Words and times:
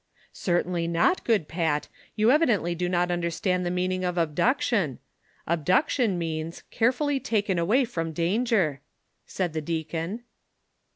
"C;;ertainly 0.33 0.87
not, 0.89 1.23
good 1.23 1.47
Pat, 1.47 1.87
you 2.15 2.31
evidently 2.31 2.73
do 2.73 2.89
not 2.89 3.11
under 3.11 3.29
stand 3.29 3.63
the 3.63 3.69
meaning 3.69 4.03
of 4.03 4.17
abduction. 4.17 4.97
Abduction 5.45 6.17
means, 6.17 6.63
care 6.71 6.91
fully 6.91 7.19
taken 7.19 7.59
away 7.59 7.85
from 7.85 8.11
danger," 8.11 8.81
said 9.27 9.53
the 9.53 9.61
deacon. 9.61 10.23